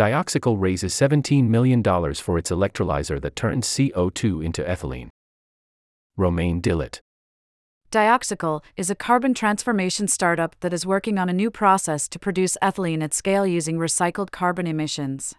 [0.00, 5.10] Dioxycle raises $17 million for its electrolyzer that turns CO2 into ethylene.
[6.16, 7.00] Romain Dillet.
[7.90, 12.56] Dioxycle is a carbon transformation startup that is working on a new process to produce
[12.62, 15.34] ethylene at scale using recycled carbon emissions.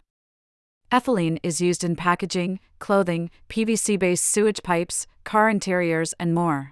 [0.91, 6.71] Ethylene is used in packaging, clothing, PVC based sewage pipes, car interiors, and more.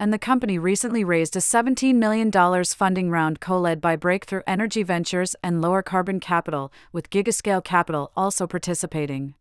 [0.00, 2.32] And the company recently raised a $17 million
[2.64, 8.10] funding round co led by Breakthrough Energy Ventures and Lower Carbon Capital, with Gigascale Capital
[8.16, 9.34] also participating.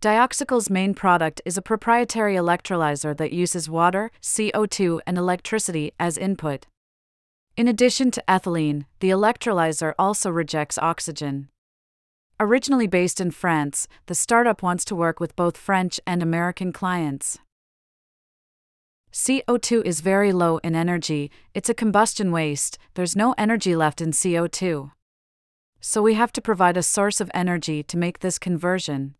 [0.00, 6.66] Dioxycle's main product is a proprietary electrolyzer that uses water, CO2, and electricity as input.
[7.54, 11.48] In addition to ethylene, the electrolyzer also rejects oxygen.
[12.40, 17.38] Originally based in France, the startup wants to work with both French and American clients.
[19.12, 24.10] CO2 is very low in energy, it's a combustion waste, there's no energy left in
[24.10, 24.92] CO2.
[25.80, 29.14] So we have to provide a source of energy to make this conversion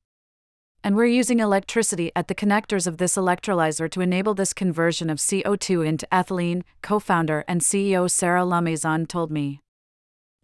[0.86, 5.18] and we're using electricity at the connectors of this electrolyzer to enable this conversion of
[5.18, 9.60] CO2 into ethylene, co founder and CEO Sarah Lamaison told me.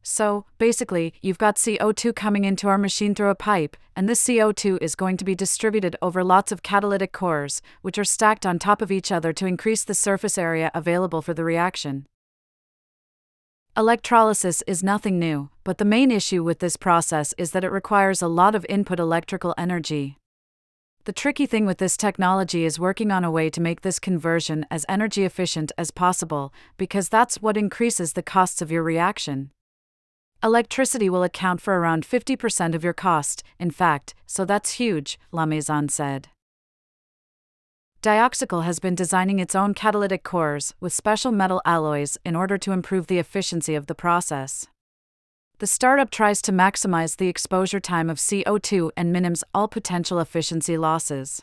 [0.03, 4.79] So, basically, you've got CO2 coming into our machine through a pipe, and this CO2
[4.83, 8.83] is going to be distributed over lots of catalytic cores, which are stacked on top
[8.83, 12.07] of each other to increase the surface area available for the reaction.
[13.77, 18.21] Electrolysis is nothing new, but the main issue with this process is that it requires
[18.21, 20.19] a lot of input electrical energy.
[21.05, 24.67] The tricky thing with this technology is working on a way to make this conversion
[24.71, 29.51] as energy efficient as possible, because that's what increases the costs of your reaction.
[30.43, 35.89] Electricity will account for around 50% of your cost, in fact, so that's huge, Lamaison
[35.89, 36.29] said.
[38.03, 42.73] Dioxycle has been designing its own catalytic cores with special metal alloys in order to
[42.73, 44.67] improve the efficiency of the process
[45.63, 50.77] the startup tries to maximize the exposure time of CO2 and minims all potential efficiency
[50.77, 51.41] losses.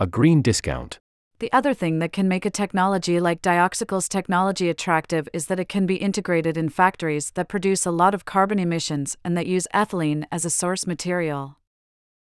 [0.00, 0.98] A green discount.
[1.38, 5.68] The other thing that can make a technology like Dioxycle's technology attractive is that it
[5.68, 9.68] can be integrated in factories that produce a lot of carbon emissions and that use
[9.74, 11.58] ethylene as a source material.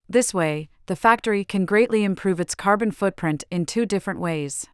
[0.10, 4.68] This way, the factory can greatly improve its carbon footprint in two different ways.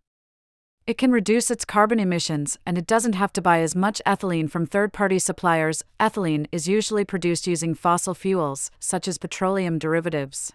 [0.88, 4.50] It can reduce its carbon emissions and it doesn't have to buy as much ethylene
[4.50, 5.84] from third party suppliers.
[6.00, 10.54] Ethylene is usually produced using fossil fuels, such as petroleum derivatives.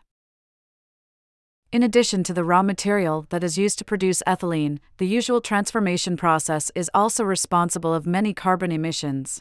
[1.73, 6.17] In addition to the raw material that is used to produce ethylene, the usual transformation
[6.17, 9.41] process is also responsible of many carbon emissions.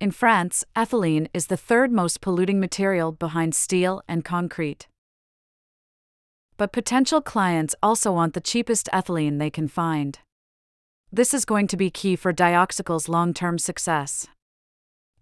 [0.00, 4.88] In France, ethylene is the third most polluting material behind steel and concrete.
[6.56, 10.18] But potential clients also want the cheapest ethylene they can find.
[11.12, 14.26] This is going to be key for Dioxycle's long term success.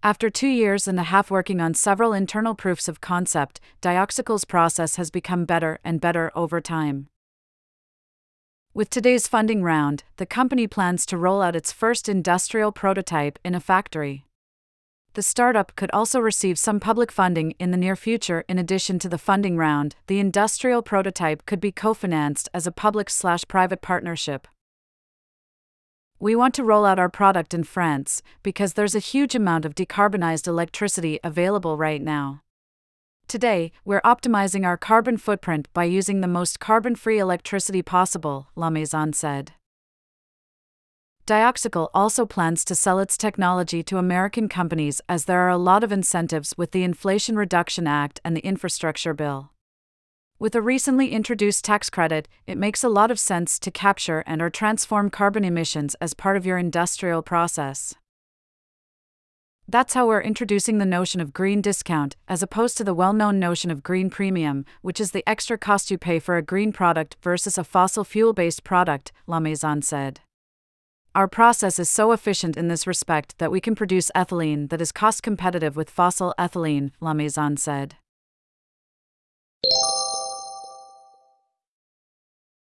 [0.03, 4.97] After two years and a half working on several internal proofs of concept, Dioxycle's process
[4.97, 7.07] has become better and better over time.
[8.73, 13.55] With today's funding round, the company plans to roll out its first industrial prototype in
[13.55, 14.25] a factory
[15.15, 19.07] the startup could also receive some public funding in the near future in addition to
[19.07, 19.95] the funding round.
[20.07, 24.45] The industrial prototype could be co-financed as a public slash private partnership.
[26.25, 29.75] We want to roll out our product in France because there's a huge amount of
[29.75, 32.41] decarbonized electricity available right now.
[33.27, 39.13] Today, we're optimizing our carbon footprint by using the most carbon free electricity possible, Lamaison
[39.13, 39.51] said.
[41.27, 45.83] Dioxycle also plans to sell its technology to American companies as there are a lot
[45.83, 49.51] of incentives with the Inflation Reduction Act and the Infrastructure Bill.
[50.37, 54.41] With a recently introduced tax credit, it makes a lot of sense to capture and
[54.41, 57.95] or transform carbon emissions as part of your industrial process.
[59.65, 63.39] That's how we're introducing the notion of green discount, as opposed to the well known
[63.39, 67.15] notion of green premium, which is the extra cost you pay for a green product
[67.21, 70.19] versus a fossil fuel based product, Lamaison said.
[71.15, 74.91] Our process is so efficient in this respect that we can produce ethylene that is
[74.91, 77.95] cost competitive with fossil ethylene, Lamaison said.